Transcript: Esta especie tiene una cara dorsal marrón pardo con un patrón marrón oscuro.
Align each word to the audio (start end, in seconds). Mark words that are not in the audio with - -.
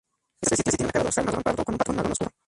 Esta 0.41 0.55
especie 0.55 0.77
tiene 0.77 0.85
una 0.87 0.93
cara 0.93 1.03
dorsal 1.03 1.25
marrón 1.25 1.43
pardo 1.43 1.63
con 1.63 1.75
un 1.75 1.77
patrón 1.77 1.95
marrón 1.97 2.11
oscuro. 2.13 2.31